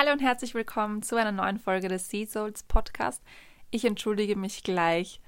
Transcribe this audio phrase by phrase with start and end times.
[0.00, 3.20] Hallo und herzlich willkommen zu einer neuen Folge des Sea Souls Podcast.
[3.72, 5.20] Ich entschuldige mich gleich,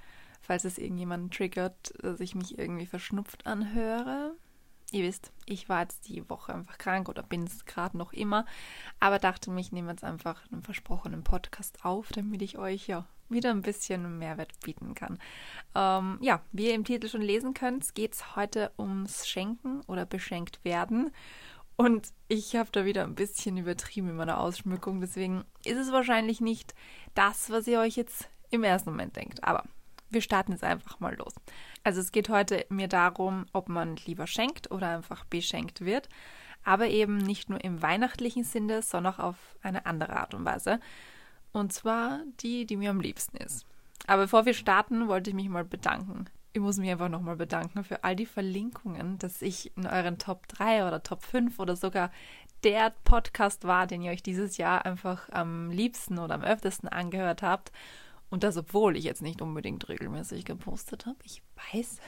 [0.42, 4.36] falls es irgendjemanden triggert, dass ich mich irgendwie verschnupft anhöre.
[4.92, 8.46] Ihr wisst, ich war jetzt die Woche einfach krank oder bin es gerade noch immer,
[9.00, 13.08] aber dachte mir, ich nehme jetzt einfach einen versprochenen Podcast auf, damit ich euch ja
[13.28, 15.18] wieder ein bisschen Mehrwert bieten kann.
[15.74, 20.06] Ähm, ja, wie ihr im Titel schon lesen könnt, geht es heute ums Schenken oder
[20.06, 21.10] beschenkt werden.
[21.80, 25.00] Und ich habe da wieder ein bisschen übertrieben in meiner Ausschmückung.
[25.00, 26.74] Deswegen ist es wahrscheinlich nicht
[27.14, 29.42] das, was ihr euch jetzt im ersten Moment denkt.
[29.42, 29.64] Aber
[30.10, 31.32] wir starten jetzt einfach mal los.
[31.82, 36.10] Also es geht heute mir darum, ob man lieber schenkt oder einfach beschenkt wird.
[36.64, 40.80] Aber eben nicht nur im weihnachtlichen Sinne, sondern auch auf eine andere Art und Weise.
[41.52, 43.64] Und zwar die, die mir am liebsten ist.
[44.06, 47.84] Aber bevor wir starten, wollte ich mich mal bedanken ich muss mich einfach nochmal bedanken
[47.84, 52.10] für all die Verlinkungen, dass ich in euren Top 3 oder Top 5 oder sogar
[52.64, 57.42] der Podcast war, den ihr euch dieses Jahr einfach am liebsten oder am öftesten angehört
[57.42, 57.72] habt.
[58.30, 61.18] Und das, obwohl ich jetzt nicht unbedingt regelmäßig gepostet habe.
[61.24, 61.98] Ich weiß.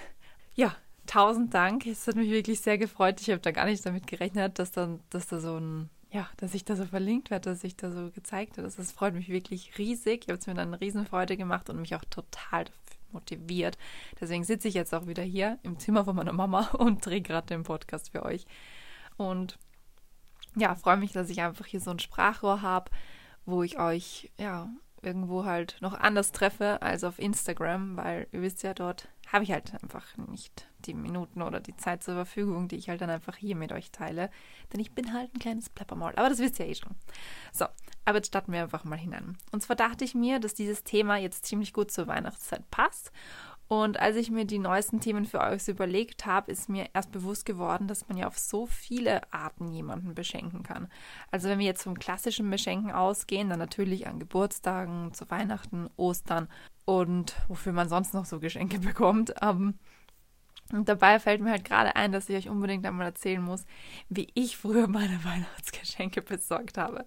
[0.55, 0.77] Ja,
[1.07, 1.87] tausend Dank.
[1.87, 3.20] Es hat mich wirklich sehr gefreut.
[3.20, 6.55] Ich habe da gar nicht damit gerechnet, dass, dann, dass da so ein, ja, dass
[6.55, 8.69] ich da so verlinkt werde, dass ich da so gezeigt habe.
[8.69, 10.25] Das freut mich wirklich riesig.
[10.25, 12.67] Ich habe es mir dann eine Riesenfreude gemacht und mich auch total
[13.13, 13.79] motiviert.
[14.21, 17.47] Deswegen sitze ich jetzt auch wieder hier im Zimmer von meiner Mama und drehe gerade
[17.47, 18.47] den Podcast für euch.
[19.17, 19.59] Und
[20.57, 22.91] ja, freue mich, dass ich einfach hier so ein Sprachrohr habe,
[23.45, 24.69] wo ich euch ja
[25.03, 29.51] irgendwo halt noch anders treffe als auf Instagram, weil ihr wisst ja, dort habe ich
[29.51, 33.37] halt einfach nicht die Minuten oder die Zeit zur Verfügung, die ich halt dann einfach
[33.37, 34.31] hier mit euch teile.
[34.73, 36.13] Denn ich bin halt ein kleines Plappermaul.
[36.17, 36.95] Aber das wisst ihr ja eh schon.
[37.53, 37.67] So,
[38.05, 39.37] aber jetzt starten wir einfach mal hinein.
[39.53, 43.13] Und zwar dachte ich mir, dass dieses Thema jetzt ziemlich gut zur Weihnachtszeit passt.
[43.73, 47.47] Und als ich mir die neuesten Themen für euch überlegt habe, ist mir erst bewusst
[47.47, 50.89] geworden, dass man ja auf so viele Arten jemanden beschenken kann.
[51.31, 56.49] Also wenn wir jetzt vom klassischen Beschenken ausgehen, dann natürlich an Geburtstagen, zu Weihnachten, Ostern
[56.85, 59.33] und wofür man sonst noch so Geschenke bekommt.
[59.41, 59.79] Ähm,
[60.73, 63.65] und dabei fällt mir halt gerade ein, dass ich euch unbedingt einmal erzählen muss,
[64.09, 67.05] wie ich früher meine Weihnachtsgeschenke besorgt habe.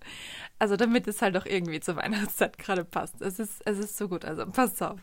[0.59, 3.21] Also damit es halt auch irgendwie zur Weihnachtszeit gerade passt.
[3.21, 4.99] Es ist, es ist so gut, also passt auf.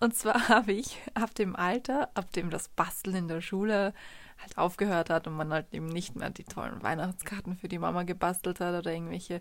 [0.00, 3.92] Und zwar habe ich ab dem Alter, ab dem das Basteln in der Schule
[4.38, 8.02] halt aufgehört hat und man halt eben nicht mehr die tollen Weihnachtskarten für die Mama
[8.02, 9.40] gebastelt hat oder irgendwelche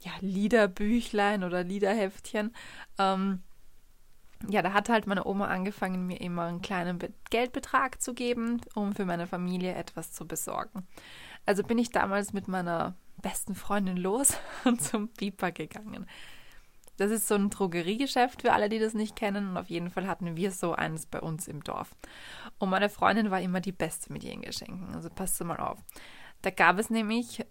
[0.00, 2.54] ja, Liederbüchlein oder Liederheftchen,
[2.98, 3.42] ähm,
[4.48, 8.60] ja, da hat halt meine Oma angefangen, mir immer einen kleinen Be Geldbetrag zu geben,
[8.74, 10.86] um für meine Familie etwas zu besorgen.
[11.46, 16.06] Also bin ich damals mit meiner besten Freundin los und zum Piper gegangen.
[16.96, 19.50] Das ist so ein Drogeriegeschäft für alle, die das nicht kennen.
[19.50, 21.96] Und auf jeden Fall hatten wir so eines bei uns im Dorf.
[22.58, 24.94] Und meine Freundin war immer die Beste mit ihren Geschenken.
[24.94, 25.80] Also passt mal auf.
[26.42, 27.44] Da gab es nämlich,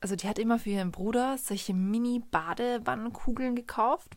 [0.00, 4.16] also die hat immer für ihren Bruder solche Mini-Badewannenkugeln gekauft.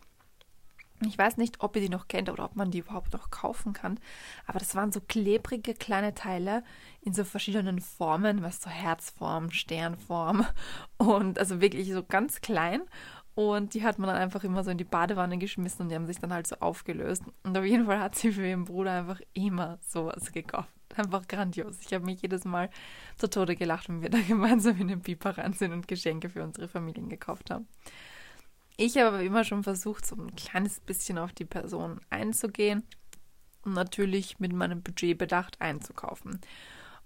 [1.01, 3.73] Ich weiß nicht, ob ihr die noch kennt oder ob man die überhaupt noch kaufen
[3.73, 3.99] kann.
[4.47, 6.63] Aber das waren so klebrige kleine Teile
[7.01, 10.45] in so verschiedenen Formen, was so Herzform, Sternform
[10.97, 12.81] und also wirklich so ganz klein.
[13.35, 16.07] Und die hat man dann einfach immer so in die Badewanne geschmissen und die haben
[16.07, 17.23] sich dann halt so aufgelöst.
[17.43, 20.69] Und auf jeden Fall hat sie für ihren Bruder einfach immer sowas gekauft.
[20.95, 21.81] Einfach grandios.
[21.81, 22.69] Ich habe mich jedes Mal
[23.17, 26.43] zu Tode gelacht, wenn wir da gemeinsam in den Piper rein sind und Geschenke für
[26.43, 27.67] unsere Familien gekauft haben.
[28.77, 32.83] Ich habe aber immer schon versucht, so ein kleines bisschen auf die Person einzugehen
[33.63, 36.41] und natürlich mit meinem Budget bedacht einzukaufen.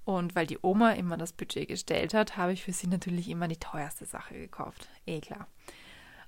[0.03, 3.47] Und weil die Oma immer das Budget gestellt hat, habe ich für sie natürlich immer
[3.47, 4.90] die teuerste Sache gekauft.
[5.06, 5.47] Eh klar.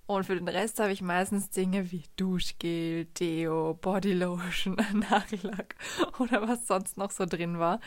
[0.05, 5.75] Und für den Rest habe ich meistens Dinge wie Duschgel, Deo, Bodylotion, Nagellack
[6.19, 7.79] oder was sonst noch so drin war.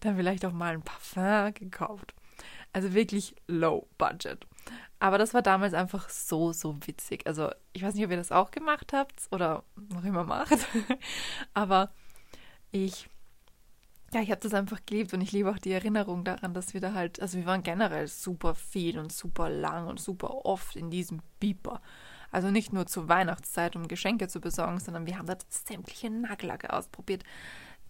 [0.00, 2.14] Dann vielleicht auch mal ein Parfum gekauft.
[2.72, 4.46] Also wirklich low budget.
[5.02, 7.26] Aber das war damals einfach so, so witzig.
[7.26, 10.56] Also ich weiß nicht, ob ihr das auch gemacht habt oder noch immer macht.
[11.54, 11.90] Aber
[12.70, 13.08] ich,
[14.14, 16.80] ja, ich habe das einfach geliebt und ich liebe auch die Erinnerung daran, dass wir
[16.80, 20.88] da halt, also wir waren generell super viel und super lang und super oft in
[20.88, 21.82] diesem Beeper.
[22.30, 26.72] Also nicht nur zur Weihnachtszeit, um Geschenke zu besorgen, sondern wir haben da sämtliche Nagellacke
[26.72, 27.24] ausprobiert.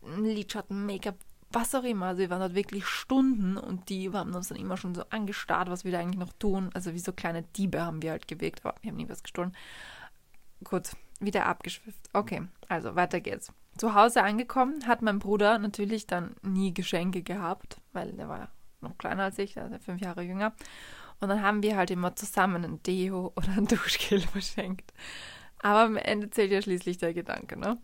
[0.00, 1.18] Lidschatten, Make-up,
[1.54, 2.06] was auch immer.
[2.06, 5.70] Also wir waren dort wirklich Stunden und die haben uns dann immer schon so angestarrt,
[5.70, 6.70] was wir da eigentlich noch tun.
[6.74, 9.54] Also wie so kleine Diebe haben wir halt gewirkt, aber wir haben nie was gestohlen.
[10.64, 10.90] Gut,
[11.20, 12.08] wieder abgeschwifft.
[12.12, 13.52] Okay, also weiter geht's.
[13.76, 18.48] Zu Hause angekommen hat mein Bruder natürlich dann nie Geschenke gehabt, weil der war
[18.80, 20.52] noch kleiner als ich, also fünf Jahre jünger.
[21.20, 24.92] Und dann haben wir halt immer zusammen ein Deo oder ein Duschgel verschenkt.
[25.60, 27.78] Aber am Ende zählt ja schließlich der Gedanke, ne?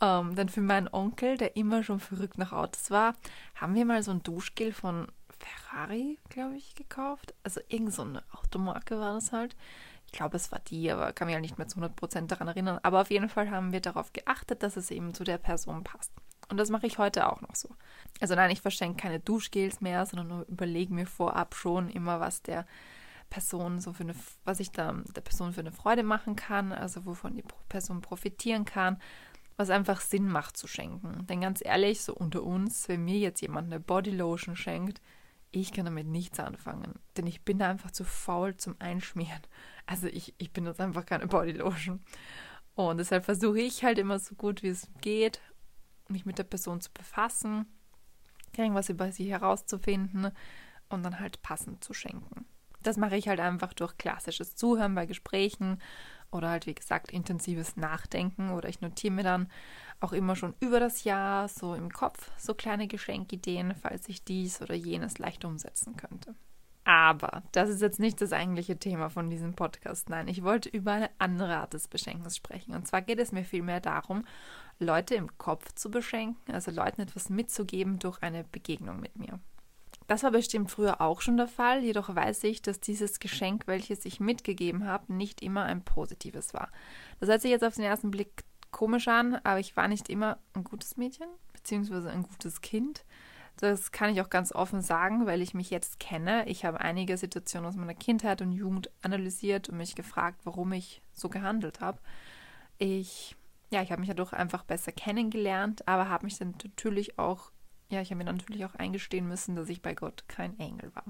[0.00, 3.14] Ähm, dann für meinen Onkel, der immer schon verrückt nach Autos war,
[3.54, 5.08] haben wir mal so ein Duschgel von
[5.38, 7.34] Ferrari, glaube ich, gekauft.
[7.42, 9.56] Also irgend so eine Automarke war das halt.
[10.06, 12.78] Ich glaube, es war die, aber kann mich halt nicht mehr zu 100% daran erinnern.
[12.82, 16.12] Aber auf jeden Fall haben wir darauf geachtet, dass es eben zu der Person passt.
[16.48, 17.68] Und das mache ich heute auch noch so.
[18.20, 22.42] Also nein, ich verschenke keine Duschgels mehr, sondern nur überlege mir vorab schon immer, was
[22.42, 22.66] der
[23.28, 27.04] Person so für eine, was ich da der Person für eine Freude machen kann, also
[27.04, 28.98] wovon die Person profitieren kann,
[29.58, 31.26] was einfach Sinn macht zu schenken.
[31.26, 35.02] Denn ganz ehrlich, so unter uns, wenn mir jetzt jemand eine Bodylotion schenkt,
[35.50, 39.42] ich kann damit nichts anfangen, denn ich bin da einfach zu faul zum Einschmieren.
[39.84, 42.00] Also ich, ich benutze einfach keine Bodylotion.
[42.74, 45.40] Und deshalb versuche ich halt immer so gut wie es geht,
[46.08, 47.66] mich mit der Person zu befassen,
[48.56, 50.30] irgendwas über sie herauszufinden
[50.88, 52.46] und dann halt passend zu schenken.
[52.82, 55.80] Das mache ich halt einfach durch klassisches Zuhören bei Gesprächen
[56.30, 59.50] oder halt, wie gesagt, intensives Nachdenken oder ich notiere mir dann
[60.00, 64.62] auch immer schon über das Jahr so im Kopf so kleine Geschenkideen, falls ich dies
[64.62, 66.34] oder jenes leicht umsetzen könnte.
[66.84, 70.08] Aber das ist jetzt nicht das eigentliche Thema von diesem Podcast.
[70.08, 72.74] Nein, ich wollte über eine andere Art des Beschenkens sprechen.
[72.74, 74.24] Und zwar geht es mir vielmehr darum,
[74.78, 79.38] Leute im Kopf zu beschenken, also Leuten etwas mitzugeben durch eine Begegnung mit mir.
[80.08, 84.06] Das war bestimmt früher auch schon der Fall, jedoch weiß ich, dass dieses Geschenk, welches
[84.06, 86.70] ich mitgegeben habe, nicht immer ein positives war.
[87.20, 90.38] Das hört sich jetzt auf den ersten Blick komisch an, aber ich war nicht immer
[90.54, 93.04] ein gutes Mädchen, beziehungsweise ein gutes Kind.
[93.58, 96.48] Das kann ich auch ganz offen sagen, weil ich mich jetzt kenne.
[96.48, 101.02] Ich habe einige Situationen aus meiner Kindheit und Jugend analysiert und mich gefragt, warum ich
[101.12, 101.98] so gehandelt habe.
[102.78, 103.36] Ich,
[103.70, 107.50] ja, ich habe mich dadurch einfach besser kennengelernt, aber habe mich dann natürlich auch
[107.90, 111.04] ja, ich habe mir natürlich auch eingestehen müssen, dass ich bei Gott kein Engel war.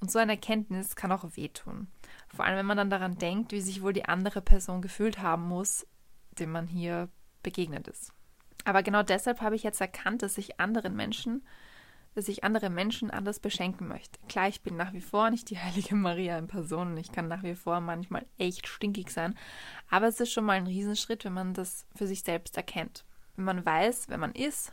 [0.00, 1.88] Und so eine Erkenntnis kann auch wehtun.
[2.34, 5.46] Vor allem, wenn man dann daran denkt, wie sich wohl die andere Person gefühlt haben
[5.46, 5.86] muss,
[6.38, 7.08] dem man hier
[7.42, 8.12] begegnet ist.
[8.64, 11.44] Aber genau deshalb habe ich jetzt erkannt, dass ich anderen Menschen,
[12.14, 14.18] dass ich andere Menschen anders beschenken möchte.
[14.28, 16.96] Klar, ich bin nach wie vor nicht die heilige Maria in Person.
[16.96, 19.36] Ich kann nach wie vor manchmal echt stinkig sein.
[19.90, 23.04] Aber es ist schon mal ein Riesenschritt, wenn man das für sich selbst erkennt.
[23.36, 24.72] Wenn man weiß, wer man ist,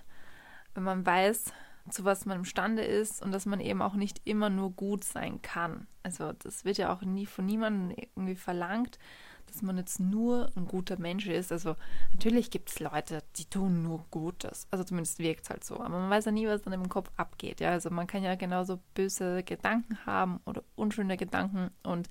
[0.77, 1.51] wenn man weiß,
[1.89, 5.41] zu was man imstande ist und dass man eben auch nicht immer nur gut sein
[5.41, 5.87] kann.
[6.03, 8.99] Also das wird ja auch nie von niemandem irgendwie verlangt,
[9.47, 11.51] dass man jetzt nur ein guter Mensch ist.
[11.51, 11.75] Also
[12.11, 14.67] natürlich gibt es Leute, die tun nur Gutes.
[14.69, 15.79] Also zumindest wirkt es halt so.
[15.79, 17.59] Aber man weiß ja nie, was dann im Kopf abgeht.
[17.59, 21.71] Ja, also man kann ja genauso böse Gedanken haben oder unschöne Gedanken.
[21.81, 22.07] Und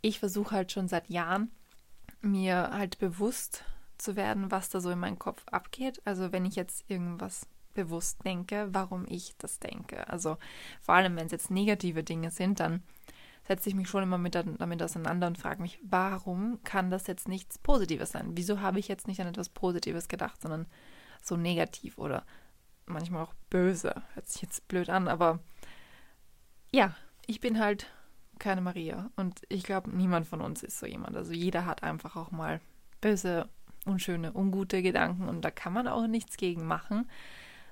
[0.00, 1.52] ich versuche halt schon seit Jahren,
[2.22, 3.62] mir halt bewusst
[3.98, 6.00] zu werden, was da so in meinem Kopf abgeht.
[6.04, 7.46] Also wenn ich jetzt irgendwas
[7.78, 10.08] bewusst denke, warum ich das denke.
[10.08, 10.36] Also
[10.80, 12.82] vor allem, wenn es jetzt negative Dinge sind, dann
[13.46, 17.28] setze ich mich schon immer mit, damit auseinander und frage mich, warum kann das jetzt
[17.28, 18.32] nichts Positives sein?
[18.34, 20.66] Wieso habe ich jetzt nicht an etwas Positives gedacht, sondern
[21.22, 22.26] so negativ oder
[22.86, 24.02] manchmal auch böse?
[24.14, 25.38] Hört sich jetzt blöd an, aber
[26.72, 26.94] ja,
[27.26, 27.86] ich bin halt
[28.38, 31.16] keine Maria und ich glaube, niemand von uns ist so jemand.
[31.16, 32.60] Also jeder hat einfach auch mal
[33.00, 33.48] böse,
[33.86, 37.08] unschöne, ungute Gedanken und da kann man auch nichts gegen machen.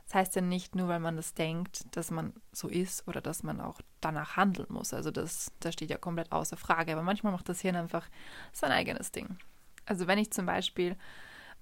[0.06, 3.42] Das heißt ja nicht nur, weil man das denkt, dass man so ist oder dass
[3.42, 4.94] man auch danach handeln muss.
[4.94, 6.92] Also das, das steht ja komplett außer Frage.
[6.92, 8.08] Aber manchmal macht das Hirn einfach
[8.52, 9.36] sein eigenes Ding.
[9.84, 10.96] Also wenn ich zum Beispiel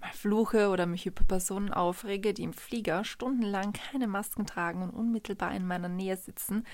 [0.01, 4.91] mal fluche oder mich über Personen aufrege, die im Flieger stundenlang keine Masken tragen und
[4.91, 6.67] unmittelbar in meiner Nähe sitzen,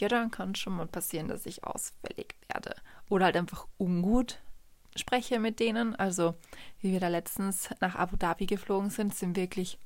[0.00, 2.74] ja, dann kann schon mal passieren, dass ich ausfällig werde.
[3.08, 4.40] Oder halt einfach ungut
[4.96, 5.94] spreche mit denen.
[5.94, 6.34] Also,
[6.80, 9.78] wie wir da letztens nach Abu Dhabi geflogen sind, sind wirklich,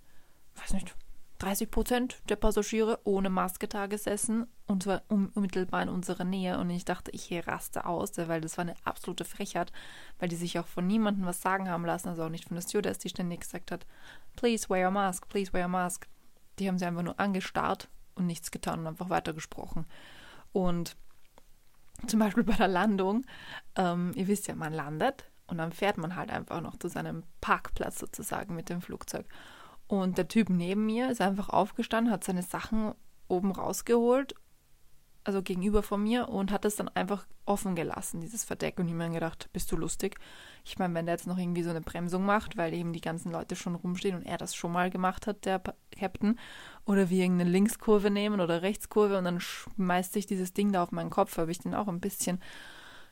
[0.55, 0.95] weiß nicht,
[1.38, 6.59] 30 Prozent der Passagiere ohne Maske da gesessen und zwar unmittelbar in unserer Nähe.
[6.59, 9.71] Und ich dachte, ich raste aus, weil das war eine absolute Frechheit,
[10.19, 12.62] weil die sich auch von niemandem was sagen haben lassen, also auch nicht von der
[12.62, 13.87] Stewardess, die ständig gesagt hat,
[14.35, 16.09] please wear your mask, please wear your mask.
[16.59, 19.87] Die haben sie einfach nur angestarrt und nichts getan und einfach weitergesprochen.
[20.52, 20.97] Und
[22.07, 23.26] zum Beispiel bei der Landung,
[23.76, 27.25] ähm, ihr wisst ja, man landet und dann fährt man halt einfach noch zu seinem
[27.40, 29.26] Parkplatz sozusagen mit dem Flugzeug.
[29.88, 32.95] Und der Typ neben mir ist einfach aufgestanden, hat seine Sachen
[33.28, 34.35] oben rausgeholt,
[35.25, 38.78] also gegenüber von mir, und hat es dann einfach offen gelassen, dieses Verdeck.
[38.78, 40.19] Und ich mir gedacht, bist du lustig?
[40.64, 43.31] Ich meine, wenn der jetzt noch irgendwie so eine Bremsung macht, weil eben die ganzen
[43.31, 45.62] Leute schon rumstehen und er das schon mal gemacht hat, der
[45.97, 46.38] Captain,
[46.85, 50.93] oder wir irgendeine Linkskurve nehmen oder Rechtskurve und dann schmeißt sich dieses Ding da auf
[50.93, 52.40] meinen Kopf, habe ich den auch ein bisschen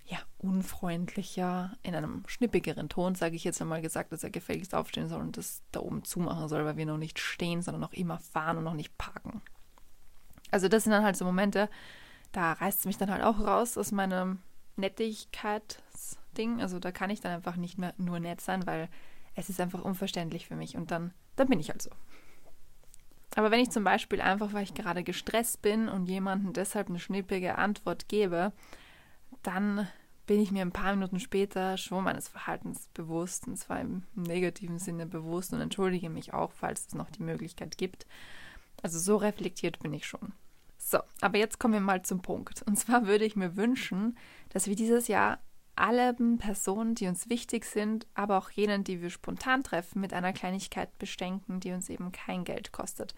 [0.06, 5.08] ja, unfreundlicher, in einem schnippigeren Ton, sage ich jetzt einmal gesagt, dass er gefälligst aufstehen
[5.08, 8.18] soll und das da oben zumachen soll, weil wir noch nicht stehen, sondern noch immer
[8.18, 9.40] fahren und noch nicht parken.
[10.50, 11.70] Also das sind dann halt so Momente,
[12.32, 14.40] da reißt es mich dann halt auch raus aus meinem
[14.76, 16.60] Nettigkeitsding.
[16.60, 18.88] Also da kann ich dann einfach nicht mehr nur nett sein, weil
[19.34, 21.90] es ist einfach unverständlich für mich und dann, dann bin ich halt so.
[23.36, 27.00] Aber wenn ich zum Beispiel einfach, weil ich gerade gestresst bin und jemandem deshalb eine
[27.00, 28.52] schnippige Antwort gebe,
[29.46, 29.86] dann
[30.26, 34.78] bin ich mir ein paar Minuten später schon meines Verhaltens bewusst, und zwar im negativen
[34.78, 38.06] Sinne bewusst und entschuldige mich auch, falls es noch die Möglichkeit gibt.
[38.82, 40.32] Also so reflektiert bin ich schon.
[40.78, 42.62] So, aber jetzt kommen wir mal zum Punkt.
[42.62, 44.18] Und zwar würde ich mir wünschen,
[44.50, 45.38] dass wir dieses Jahr
[45.76, 50.32] alle Personen, die uns wichtig sind, aber auch jenen, die wir spontan treffen, mit einer
[50.32, 53.14] Kleinigkeit beschenken, die uns eben kein Geld kostet.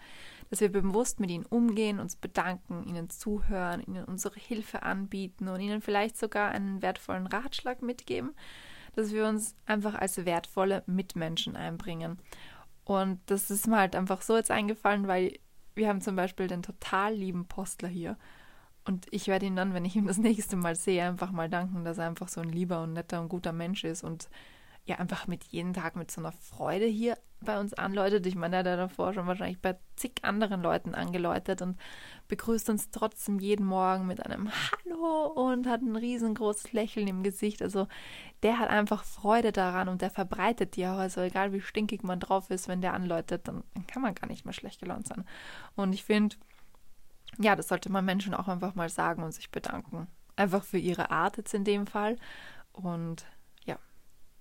[0.49, 5.59] Dass wir bewusst mit ihnen umgehen, uns bedanken, ihnen zuhören, ihnen unsere Hilfe anbieten und
[5.59, 8.33] ihnen vielleicht sogar einen wertvollen Ratschlag mitgeben,
[8.95, 12.17] dass wir uns einfach als wertvolle Mitmenschen einbringen.
[12.83, 15.37] Und das ist mir halt einfach so jetzt eingefallen, weil
[15.75, 18.17] wir haben zum Beispiel den total lieben Postler hier
[18.87, 21.83] und ich werde ihn dann, wenn ich ihn das nächste Mal sehe, einfach mal danken,
[21.83, 24.29] dass er einfach so ein lieber und netter und guter Mensch ist und
[24.85, 28.25] ja, einfach mit jedem Tag mit so einer Freude hier bei uns anläutet.
[28.25, 31.77] Ich meine, er hat davor schon wahrscheinlich bei zig anderen Leuten angeläutet und
[32.29, 37.61] begrüßt uns trotzdem jeden Morgen mit einem Hallo und hat ein riesengroßes Lächeln im Gesicht.
[37.61, 37.87] Also
[38.43, 40.97] der hat einfach Freude daran und der verbreitet die auch.
[40.97, 44.45] Also egal wie stinkig man drauf ist, wenn der anläutet, dann kann man gar nicht
[44.45, 45.25] mehr schlecht gelaunt sein.
[45.75, 46.37] Und ich finde,
[47.37, 50.07] ja, das sollte man Menschen auch einfach mal sagen und sich bedanken.
[50.35, 52.17] Einfach für ihre Art jetzt in dem Fall.
[52.71, 53.25] Und
[53.65, 53.77] ja,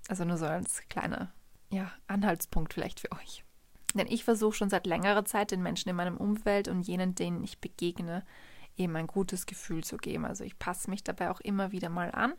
[0.08, 1.32] also nur so als kleiner
[1.70, 3.44] ja, Anhaltspunkt vielleicht für euch.
[3.94, 7.42] Denn ich versuche schon seit längerer Zeit den Menschen in meinem Umfeld und jenen, denen
[7.42, 8.24] ich begegne,
[8.76, 10.26] eben ein gutes Gefühl zu geben.
[10.26, 12.34] Also ich passe mich dabei auch immer wieder mal an.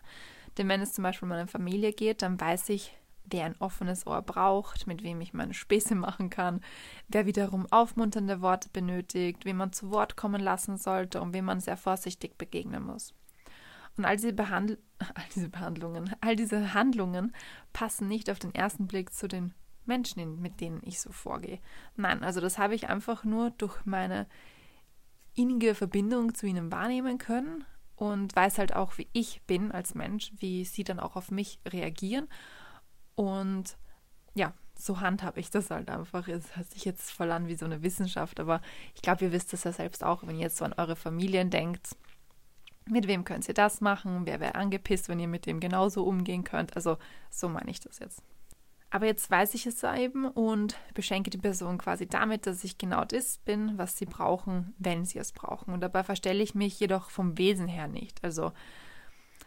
[0.57, 2.95] Denn wenn es zum Beispiel um meine Familie geht, dann weiß ich,
[3.29, 6.61] wer ein offenes Ohr braucht, mit wem ich meine Späße machen kann,
[7.07, 11.59] wer wiederum aufmunternde Worte benötigt, wem man zu Wort kommen lassen sollte und wem man
[11.59, 13.13] sehr vorsichtig begegnen muss.
[13.97, 17.33] Und all diese, Behandl all diese Behandlungen, all diese Handlungen
[17.73, 19.53] passen nicht auf den ersten Blick zu den
[19.85, 21.59] Menschen, mit denen ich so vorgehe.
[21.95, 24.27] Nein, also das habe ich einfach nur durch meine
[25.33, 27.63] innige Verbindung zu ihnen wahrnehmen können
[27.95, 31.59] und weiß halt auch, wie ich bin als Mensch, wie sie dann auch auf mich
[31.65, 32.27] reagieren
[33.17, 33.77] und
[34.35, 36.27] ja, so handhabe ich das halt einfach.
[36.27, 38.61] Es hört sich jetzt voll an wie so eine Wissenschaft, aber
[38.93, 41.49] ich glaube, ihr wisst das ja selbst auch, wenn ihr jetzt so an eure Familien
[41.49, 41.95] denkt.
[42.85, 44.27] Mit wem könnt ihr das machen?
[44.27, 46.75] Wer wäre angepisst, wenn ihr mit dem genauso umgehen könnt?
[46.75, 46.99] Also
[47.31, 48.21] so meine ich das jetzt.
[48.91, 53.03] Aber jetzt weiß ich es eben und beschenke die Person quasi damit, dass ich genau
[53.03, 55.73] das bin, was sie brauchen, wenn sie es brauchen.
[55.73, 58.23] Und dabei verstelle ich mich jedoch vom Wesen her nicht.
[58.23, 58.53] Also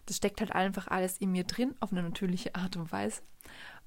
[0.06, 3.22] das steckt halt einfach alles in mir drin, auf eine natürliche Art und Weise.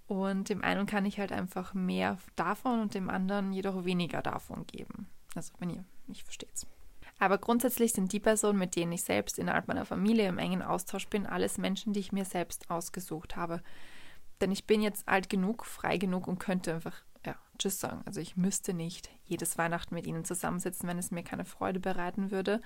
[0.07, 4.67] Und dem einen kann ich halt einfach mehr davon und dem anderen jedoch weniger davon
[4.67, 5.07] geben.
[5.35, 6.67] Also wenn ihr mich versteht.
[7.19, 11.07] Aber grundsätzlich sind die Personen, mit denen ich selbst innerhalb meiner Familie im engen Austausch
[11.07, 13.61] bin, alles Menschen, die ich mir selbst ausgesucht habe.
[14.41, 18.01] Denn ich bin jetzt alt genug, frei genug und könnte einfach, ja, tschüss sagen.
[18.05, 22.31] Also ich müsste nicht jedes Weihnachten mit ihnen zusammensitzen, wenn es mir keine Freude bereiten
[22.31, 22.61] würde.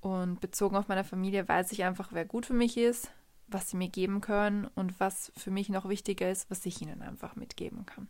[0.00, 3.10] Und bezogen auf meine Familie weiß ich einfach, wer gut für mich ist,
[3.48, 7.02] was sie mir geben können und was für mich noch wichtiger ist, was ich ihnen
[7.02, 8.08] einfach mitgeben kann.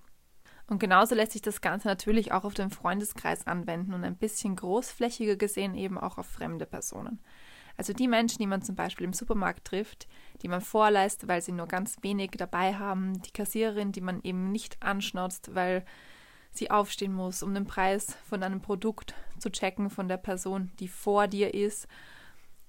[0.69, 4.57] Und genauso lässt sich das Ganze natürlich auch auf den Freundeskreis anwenden und ein bisschen
[4.57, 7.21] großflächiger gesehen eben auch auf fremde Personen.
[7.77, 10.09] Also die Menschen, die man zum Beispiel im Supermarkt trifft,
[10.43, 14.51] die man vorleist, weil sie nur ganz wenig dabei haben, die Kassiererin, die man eben
[14.51, 15.85] nicht anschnauzt, weil
[16.51, 20.89] sie aufstehen muss, um den Preis von einem Produkt zu checken von der Person, die
[20.89, 21.87] vor dir ist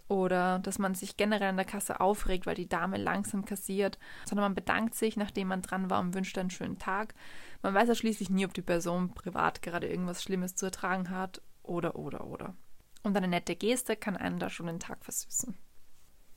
[0.07, 4.45] oder dass man sich generell an der Kasse aufregt, weil die Dame langsam kassiert, sondern
[4.45, 7.13] man bedankt sich, nachdem man dran war und wünscht einen schönen Tag.
[7.61, 11.41] Man weiß ja schließlich nie, ob die Person privat gerade irgendwas Schlimmes zu ertragen hat
[11.63, 12.55] oder oder oder.
[13.03, 15.55] Und eine nette Geste kann einen da schon den Tag versüßen.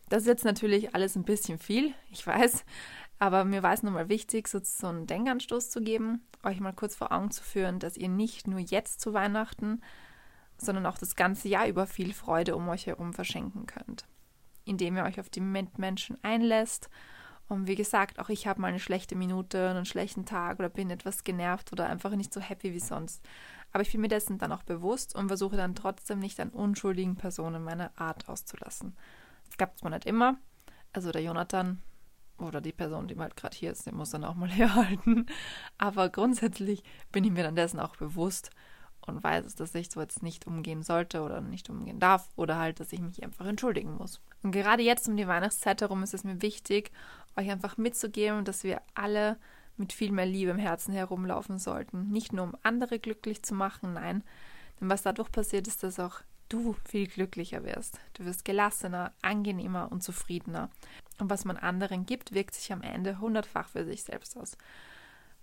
[0.08, 2.64] Das ist jetzt natürlich alles ein bisschen viel, ich weiß,
[3.20, 6.96] aber mir war es nochmal wichtig, so, so einen Denkanstoß zu geben, euch mal kurz
[6.96, 9.82] vor Augen zu führen, dass ihr nicht nur jetzt zu Weihnachten
[10.60, 14.04] sondern auch das ganze Jahr über viel Freude um euch herum verschenken könnt.
[14.64, 16.90] Indem ihr euch auf die Mitmenschen einlässt.
[17.48, 20.90] Und wie gesagt, auch ich habe mal eine schlechte Minute, einen schlechten Tag oder bin
[20.90, 23.24] etwas genervt oder einfach nicht so happy wie sonst.
[23.72, 27.16] Aber ich bin mir dessen dann auch bewusst und versuche dann trotzdem nicht an unschuldigen
[27.16, 28.96] Personen meine Art auszulassen.
[29.46, 30.38] Das klappt zwar nicht immer.
[30.92, 31.82] Also der Jonathan
[32.38, 35.26] oder die Person, die halt gerade hier ist, der muss dann auch mal herhalten.
[35.78, 38.50] Aber grundsätzlich bin ich mir dann dessen auch bewusst
[39.10, 42.80] und weiß, dass ich so jetzt nicht umgehen sollte oder nicht umgehen darf oder halt,
[42.80, 44.20] dass ich mich einfach entschuldigen muss.
[44.42, 46.90] Und gerade jetzt um die Weihnachtszeit herum ist es mir wichtig,
[47.36, 49.36] euch einfach mitzugeben, dass wir alle
[49.76, 52.10] mit viel mehr Liebe im Herzen herumlaufen sollten.
[52.10, 54.22] Nicht nur um andere glücklich zu machen, nein.
[54.80, 57.98] Denn was dadurch passiert, ist, dass auch du viel glücklicher wirst.
[58.14, 60.70] Du wirst gelassener, angenehmer und zufriedener.
[61.18, 64.56] Und was man anderen gibt, wirkt sich am Ende hundertfach für sich selbst aus.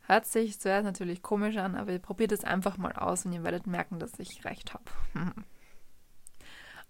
[0.08, 3.44] Hört sich zuerst natürlich komisch an, aber ihr probiert es einfach mal aus und ihr
[3.44, 4.86] werdet merken, dass ich recht habe.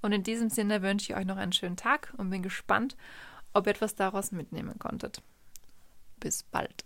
[0.04, 2.96] Und in diesem Sinne wünsche ich euch noch einen schönen Tag und bin gespannt,
[3.54, 5.24] ob ihr etwas daraus mitnehmen konntet.
[6.20, 6.86] Bis bald.